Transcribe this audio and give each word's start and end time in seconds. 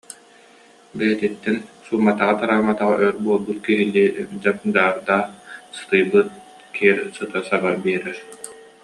Бэйэтиттэн, 0.97 1.57
суумматаҕа-тараамматаҕа 1.85 2.95
өр 3.07 3.15
буолбут 3.23 3.59
киһилии 3.65 4.09
дьап-дьаардаах, 4.41 5.25
сытыйбыт, 5.77 6.29
кир 6.75 6.97
сыта 7.15 7.39
саба 7.47 7.71
биэрэр 7.83 8.17